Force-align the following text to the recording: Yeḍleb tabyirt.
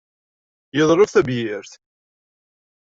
Yeḍleb 0.77 1.09
tabyirt. 1.09 1.71